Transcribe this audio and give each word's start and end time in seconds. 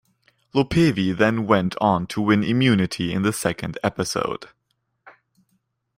Lopevi 0.55 1.15
then 1.15 1.45
went 1.45 1.75
on 1.79 2.07
to 2.07 2.23
win 2.23 2.43
immunity 2.43 3.13
in 3.13 3.21
the 3.21 3.31
second 3.31 3.77
episode. 3.83 4.47